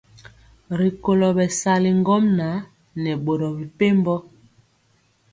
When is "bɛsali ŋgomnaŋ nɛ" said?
1.37-3.11